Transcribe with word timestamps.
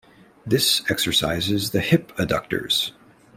This 0.47 0.81
exercises 0.89 1.69
the 1.69 1.79
hip 1.79 2.11
adductors. 2.17 2.91